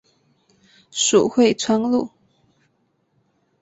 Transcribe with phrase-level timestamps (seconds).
[0.89, 2.09] 属会川路。